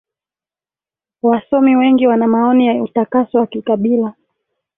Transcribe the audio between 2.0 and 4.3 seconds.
wana maoni ya utakaso wa kikabila